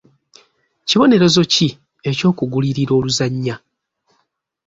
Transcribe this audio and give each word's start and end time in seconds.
Kibonerezo 0.87 1.41
ki 1.53 1.67
eky'okugulirira 2.09 2.91
oluzannya. 2.99 3.55